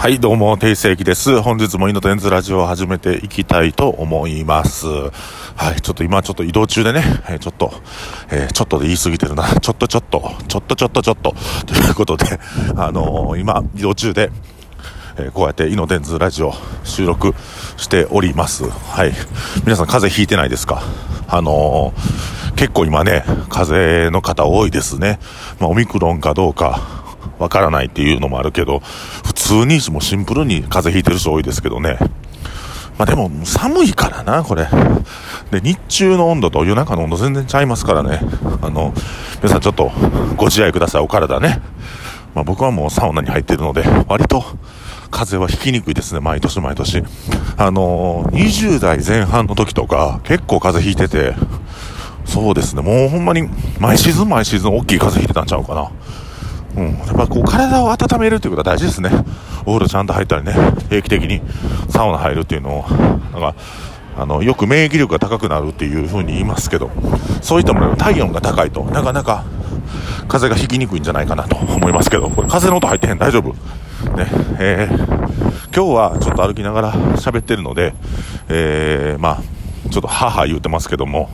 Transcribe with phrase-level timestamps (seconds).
[0.00, 1.42] はい、どうも、定世紀です。
[1.42, 4.86] 本日もイノテンズラジオを始めていきたいと思います。
[4.86, 5.10] は
[5.76, 7.70] い、ちょっと今ちょっと移動中でね、えちょっと、
[8.30, 9.46] えーちょっとで言い過ぎてるな。
[9.60, 11.34] ちょっとちょっと、ちょっとちょっとちょっと、
[11.66, 12.40] ということで、
[12.78, 14.30] あのー今、移動中で、
[15.18, 17.34] えーこうやってイノテンズラジオ収録
[17.76, 18.70] しております。
[18.70, 19.12] はい。
[19.64, 20.80] 皆さん風邪ひいてないですか？
[21.28, 21.92] あの
[22.56, 25.18] 結構今ね、風邪の方多いですね。
[25.58, 26.80] まあ、オミクロンかどうか、
[27.38, 28.82] わからないっていうのもあるけど、
[29.50, 31.98] 通にもシンプルに風邪ひいてる人多いですけどね。
[32.96, 34.68] まあでも寒いからな、これ。
[35.50, 38.20] で、日中の温度と夜中の温度全然ちゃいますからね。
[38.62, 38.94] あの、
[39.42, 39.90] 皆さんちょっと
[40.36, 41.60] ご自愛ください、お体ね。
[42.32, 44.44] まあ僕はもうサウナに入ってるので、割と
[45.10, 47.02] 風邪はひきにくいですね、毎年毎年。
[47.56, 51.34] あの、20代前半の時とか結構風邪ひいてて、
[52.24, 53.48] そうですね、もうほんまに
[53.80, 55.90] 毎シーズン毎シーズン大きい風邪ひいてたんちゃうかな。
[56.76, 59.10] うん、やっぱこう体を温めるっていうことは大事ですね。
[59.62, 60.54] お風呂ちゃんと入ったりね、
[60.88, 61.42] 定期的に
[61.88, 63.54] サウナ入るっていうのを、なんか、
[64.16, 66.90] あの、よく免疫力が高くなるっていう風に言いますけど、
[67.42, 69.44] そういったもの体温が高いとなかなか
[70.28, 73.50] 風がひきにくいんじゃないかなと 思いますけど、これ風の音入ってへん大丈夫
[74.16, 74.26] ね、
[74.58, 75.06] えー、
[75.74, 77.94] 今日はちょっと歩きながら喋ってるので、
[78.48, 81.28] えー、まあ、ちょっと母言うてますけども、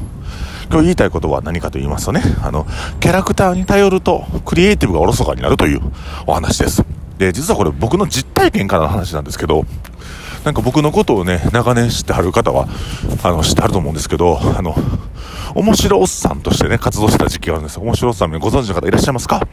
[0.70, 2.66] 今日言いたいことは何かと言いますとね、あの、
[3.00, 5.80] キャラクターに頼ると、クリエイティブがおろそかになるという
[6.26, 6.84] お話です。
[7.18, 9.64] で、実はこれ僕の実体験からの話なんですけど、
[10.44, 12.68] なんか僕のことをね、長年知ってはる方は、
[13.22, 14.76] あの、知ってはると思うんですけど、あの、
[15.54, 17.82] 面白おっさんとしてね、活動してた時期があるんですよ。
[17.82, 19.46] 面白おっさんご存知の方いらっしゃいますか？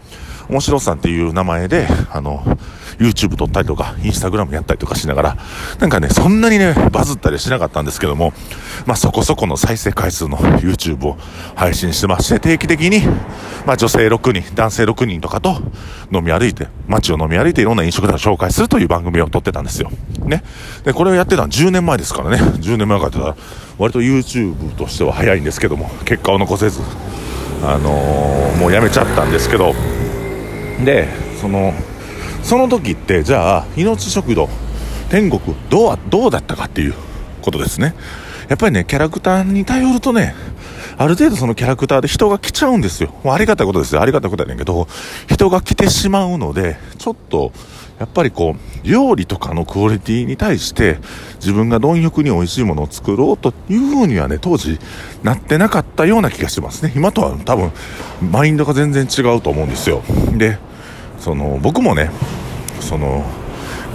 [0.49, 2.43] 面白さんっていう名前で、あの、
[2.99, 5.37] YouTube 撮ったりとか、Instagram やったりとかしながら、
[5.79, 8.33] なんかね、そんなにね、バズったりしなかったんですけども、
[8.85, 11.17] まあそこそこの再生回数の YouTube を
[11.55, 13.01] 配信してまして、定期的に、
[13.65, 15.61] まあ女性6人、男性6人とかと
[16.11, 19.89] 飲み歩いて、街を飲み歩いていろんな飲食店を紹介するという番組を撮ってたんですよ。
[20.25, 20.43] ね。
[20.83, 22.37] で、これをやってたのは10年前ですからね。
[22.37, 23.35] 10年前からってたら、
[23.77, 26.81] 割と YouTube としては早いんですけども、結果を残せず、
[27.63, 29.73] あのーもうやめちゃったんですけど、
[30.83, 31.07] で、
[31.39, 31.73] その、
[32.43, 34.49] その時って、じゃあ、命食堂、
[35.09, 36.93] 天国、どう、どうだったかっていう
[37.41, 37.95] ことですね。
[38.49, 40.35] やっぱりね、キャラクターに頼るとね、
[40.97, 43.13] ある程度そのキャラクターで人が来ちゃうんですよ。
[43.23, 44.01] もうありがたいことですよ。
[44.01, 44.87] ありがたいことやねんけど、
[45.27, 47.51] 人が来てしまうので、ちょっと、
[47.99, 50.97] やっぱりこう、料理とかのクオリティに対して、
[51.35, 54.79] 自分が貪欲に美味しいものを作ろうというふうにはね、当時、
[55.23, 56.91] なってなかったような気がしますね。
[56.95, 57.71] 今とは多分、
[58.31, 60.03] マインドが全然違うと思うんですよ。
[60.33, 60.57] で、
[61.23, 62.11] その、僕もね、
[62.81, 63.23] その、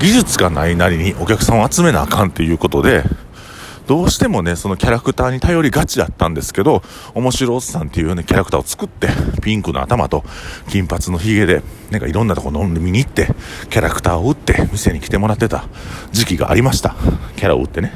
[0.01, 3.05] 技術がないなりにお客さんを集めなあかんっていうことで、
[3.87, 6.83] どうしてもね、そのキャラクターに頼りがちだったんですけど、
[7.15, 9.09] 面白おっさんっていうね、キャラクターを作って、
[9.43, 10.25] ピンクの頭と
[10.71, 13.29] 金髪のヒゲで、なんかいろんなとこ飲んで見に行って、
[13.69, 15.65] キャラクターを売って、店に来てもらってた
[16.13, 16.95] 時期がありました。
[17.37, 17.93] キャラを売ってね。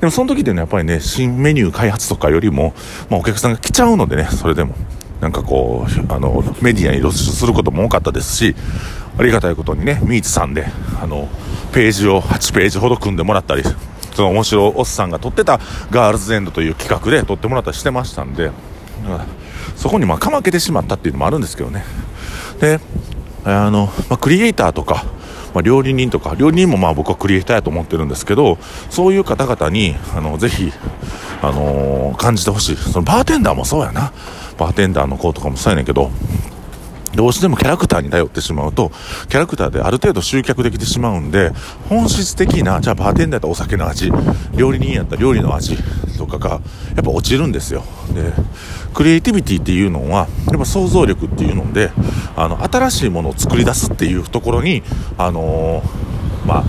[0.00, 2.74] でもその時っていうのはやっぱりね、新メニュー開発とかよりも、
[3.08, 4.74] まあお客さんが来ちゃうのでね、それでも。
[5.24, 8.54] なんかこう、あの、メディアに露出することも多かったですし、
[9.18, 10.66] ありがたいことにね、ミーツさんで、
[11.00, 11.30] あの、
[11.72, 13.62] ページを8ページほど組んでもらったり、
[14.14, 18.50] その面白おっさんが撮ってたガールズエンドという企画で撮ってもらったりしてましたんで、
[19.76, 21.86] そこにまかまけてしまったっていうのもあるんですけどね。
[22.60, 22.78] で、
[23.46, 25.06] あの、まあ、クリエイターとか、
[25.54, 28.58] まあ、料理人とか、料理人もまあ僕はクリエイターやと思ってるんですけど、
[28.90, 30.70] そういう方々に、あの、ぜひ、
[31.48, 32.76] あのー感じてほしい。
[32.76, 34.12] そのバーテンダーもそうやな。
[34.56, 36.10] バーテンダーの子とかもそうやねんけど、
[37.14, 38.90] どうしてもキャラクターに頼ってしまうと、
[39.28, 41.52] キャラクターである程度集客できてしまうんで、
[41.88, 44.12] 本質的な、じゃあバーテンダーやったらお酒の味、
[44.56, 45.76] 料理人やったら料理の味
[46.16, 47.84] とかが、やっぱ落ちるんですよ。
[48.14, 48.32] で、
[48.92, 51.90] クリエイティビティっていうのは、やっぱ想像力っていうので、
[52.36, 54.82] あの、新しいものを作り出すっていうところに、
[55.18, 56.64] あのーまあ、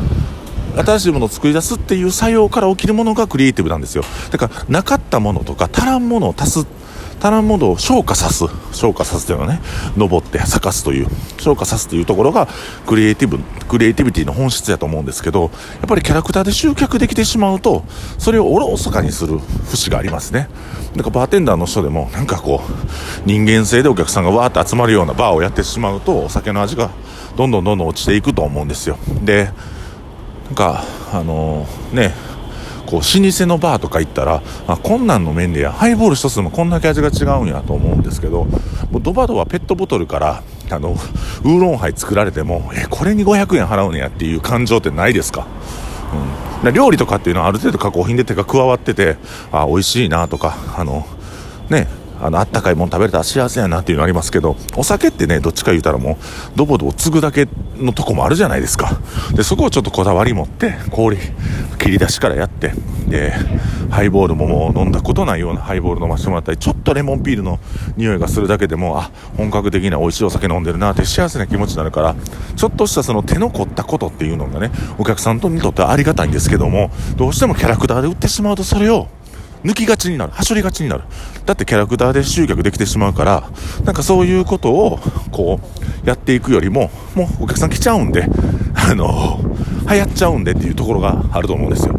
[0.75, 4.03] 新しいものを作り出すっていう作用から起きるものがクリエイティブなんですよ。
[4.31, 6.67] だから、なかったものとか、足らんものを足す、
[7.21, 8.45] 足らんものを消化さす。
[8.71, 9.61] 消化さすというのはね、
[9.95, 12.47] 登って咲かすという、消化さすというところが、
[12.85, 15.51] クリエイティブ、クリエイティビティの本質やと思うんですけど、やっ
[15.87, 17.83] ぱりキャラクターで集客できてしまうと、
[18.17, 19.39] それをおろそかにする
[19.69, 20.49] 節がありますね。
[20.95, 22.71] だからバーテンダーの人でも、なんかこう、
[23.25, 26.89] 人間性でお客さんがわーって集まるようなバーをやってしまうと、お酒の味が
[27.37, 28.97] どんどんどんどん落ちていくと思うんですよ。
[29.23, 29.49] で、
[30.45, 32.13] なんか、あのね、
[32.85, 38.45] こう、老舗のバーとか行ったら、あ、こんなんの麺でや、ハイボール一つでもこんだけ味が違うんやと思うんですけど、
[38.91, 45.47] もうドバドバペットボトルから、あの、ウーロンハイ作られても、え、これに500円払うんやっていう感情ってないですか？
[46.61, 46.63] うん。
[46.63, 49.17] だ料理とかっていうのはある程度加工品で手が加わってて、
[49.51, 51.07] あ、美味しいなとか、あの、
[51.69, 51.87] ね、
[52.21, 57.47] あの、あったかいもん食べれたら幸せやなっていうのありますけど、お酒ってね、どっちか言うたらもう、ドボドボ継ぐだけ
[57.77, 58.99] のとこもあるじゃないですか。
[59.33, 61.17] で、そこをちょっとこだわり持って、氷、
[61.77, 62.73] 切り出しからやって、
[63.07, 63.33] で、
[63.89, 67.59] ハイボールももう飲んだことないようなハイボール飲ませてもらったり、ちょっとレモンピールの
[67.97, 72.15] 匂いがするだけでも、あ、本格的な美味しいお酒飲んでるなって幸せな気持ちになるから、
[72.55, 79.07] ちょっとしたその手の凝ったことっていうのがね、お客さんにとってはありがたいんですけども、どうしてもキャラクターで売ってしまうとそれを、
[79.65, 80.31] 抜きがちになる。
[80.31, 81.03] はしょりがちになる。
[81.45, 83.49] だってキャラクターで集客できてしまうから、
[83.83, 84.99] なんかそういうことを、
[85.31, 85.59] こ
[86.03, 88.27] う、やっていくよりも、もうお客さん来ちゃうんで、
[88.75, 89.39] あの、
[89.89, 91.97] 流行っちゃうんでっていうところがあると思うんですよ。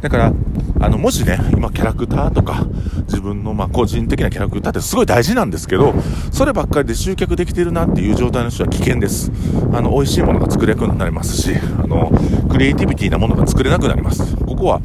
[0.00, 0.32] だから、
[0.80, 2.66] あの、もしね、今キャラクターとか、
[3.06, 5.94] 自分のま個人的なキャラクターってすごい大事なんですけど、
[6.32, 9.30] そればっかりで集客できてるなっていう状態の人は危険です。
[9.72, 11.52] あの、美味しいものが作れなくなりますし、
[11.82, 12.10] あの、
[12.50, 14.36] クリエイティビティなものが作れなくなります。
[14.36, 14.80] ここは、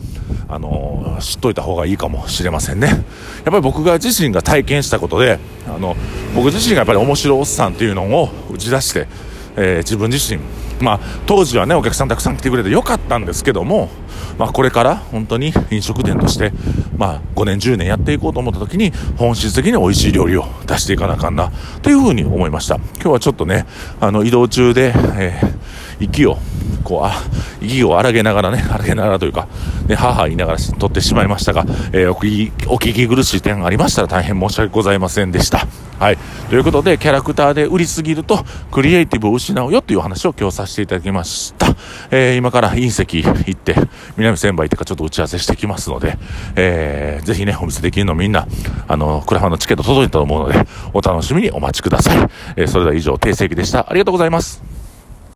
[0.52, 2.88] あの知っといた方がいいかもしれませんね。
[2.88, 2.98] やっ
[3.46, 5.38] ぱり僕が自身が体験したことで、
[5.68, 5.96] あの、
[6.36, 9.08] 僕自身がやっぱり面白おっさんっていうのを打ち出して、
[9.56, 10.42] えー、自分自身、
[10.82, 13.90] まあ、当時はね、お客さんたくさん来てくれてよかったんですけども、
[14.40, 16.52] まあ、これから本当に飲食店として、
[16.98, 21.52] まあ、5年、10年やっていこうと思った時に、本質的に美味しい料理を出していかなあかんな、
[21.82, 22.76] というふうに思いました。
[22.76, 23.66] 今日はちょっとね、
[24.00, 26.38] あの、移動中で、えー、息を、
[26.84, 27.24] こう、あ、
[27.62, 29.48] 息を荒げながらね、 荒げながらというか、
[29.88, 35.68] ね、母言いながら撮ってしまいましたが、えー、お聞き、お聞き苦しい点がありましたら大変申し訳ございませんでした。
[36.00, 36.18] はい。
[36.50, 41.76] ということで、キャラクターで売りすぎると、クリエイティブを失うよっていう話を今日させていただきました。
[42.10, 43.76] えー、今から隕石行って、
[44.16, 46.18] 南千葉行ってかちょっと打ち合わせしてきますので、
[46.56, 48.48] えー、ぜひね、お見せできるのみんな、
[48.88, 52.30] あの、クラファンのチケット届いたと思うので、お楽しみにお待ちください。
[52.56, 53.86] えー、それでは以上、定世紀でした。
[53.90, 54.79] ありがとうございます。